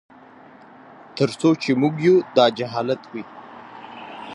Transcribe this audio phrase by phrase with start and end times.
[1.17, 3.23] تر څو چي موږ یو داجهالت وي